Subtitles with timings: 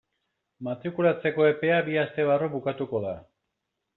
[0.67, 3.15] Matrikulatzeko epea bi aste barru bukatuko da.